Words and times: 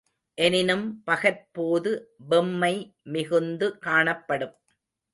எனினும் 0.37 1.03
பகற்போது 1.03 1.91
வெம்மை 2.29 2.73
மிகுந்து 3.09 3.69
காணப்படும். 3.79 4.55